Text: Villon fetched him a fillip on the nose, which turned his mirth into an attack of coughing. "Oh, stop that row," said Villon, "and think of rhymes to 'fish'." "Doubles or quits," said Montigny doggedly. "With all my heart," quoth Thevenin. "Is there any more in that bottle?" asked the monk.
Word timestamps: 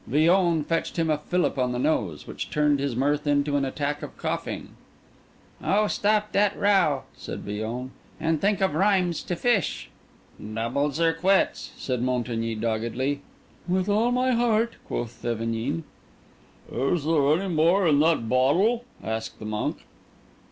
Villon 0.07 0.63
fetched 0.63 0.97
him 0.97 1.11
a 1.11 1.17
fillip 1.19 1.59
on 1.59 1.73
the 1.73 1.77
nose, 1.77 2.25
which 2.25 2.49
turned 2.49 2.79
his 2.79 2.95
mirth 2.95 3.27
into 3.27 3.55
an 3.55 3.63
attack 3.63 4.01
of 4.01 4.17
coughing. 4.17 4.69
"Oh, 5.63 5.85
stop 5.85 6.31
that 6.31 6.57
row," 6.57 7.03
said 7.15 7.41
Villon, 7.41 7.91
"and 8.19 8.41
think 8.41 8.61
of 8.63 8.73
rhymes 8.73 9.21
to 9.21 9.35
'fish'." 9.35 9.91
"Doubles 10.43 10.99
or 10.99 11.13
quits," 11.13 11.71
said 11.77 12.01
Montigny 12.01 12.55
doggedly. 12.55 13.21
"With 13.67 13.89
all 13.89 14.11
my 14.11 14.31
heart," 14.31 14.73
quoth 14.87 15.21
Thevenin. 15.21 15.83
"Is 16.71 17.05
there 17.05 17.33
any 17.37 17.53
more 17.53 17.87
in 17.87 17.99
that 17.99 18.27
bottle?" 18.27 18.85
asked 19.03 19.37
the 19.37 19.45
monk. 19.45 19.85